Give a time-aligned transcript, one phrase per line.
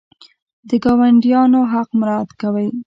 [0.67, 2.67] د ګاونډیانو حق مراعات کوئ؟